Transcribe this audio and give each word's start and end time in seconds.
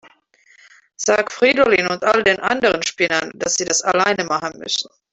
Sag 0.95 1.31
Fridolin 1.31 1.85
und 1.85 2.03
all 2.05 2.23
den 2.23 2.39
anderen 2.39 2.81
Spinnern, 2.81 3.29
dass 3.35 3.53
sie 3.53 3.65
das 3.65 3.83
alleine 3.83 4.23
machen 4.23 4.57
müssen. 4.57 4.89